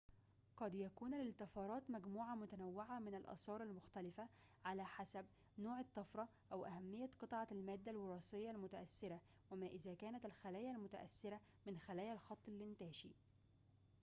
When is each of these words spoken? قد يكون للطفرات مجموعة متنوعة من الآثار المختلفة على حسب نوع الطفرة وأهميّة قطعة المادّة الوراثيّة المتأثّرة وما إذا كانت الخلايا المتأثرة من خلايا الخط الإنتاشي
قد 0.57 0.75
يكون 0.75 1.15
للطفرات 1.21 1.83
مجموعة 1.91 2.35
متنوعة 2.35 2.99
من 2.99 3.15
الآثار 3.15 3.63
المختلفة 3.63 4.27
على 4.65 4.85
حسب 4.85 5.25
نوع 5.59 5.79
الطفرة 5.79 6.29
وأهميّة 6.51 7.09
قطعة 7.19 7.47
المادّة 7.51 7.91
الوراثيّة 7.91 8.51
المتأثّرة 8.51 9.21
وما 9.51 9.67
إذا 9.67 9.93
كانت 9.93 10.25
الخلايا 10.25 10.71
المتأثرة 10.71 11.39
من 11.65 11.77
خلايا 11.79 12.13
الخط 12.13 12.37
الإنتاشي 12.47 13.11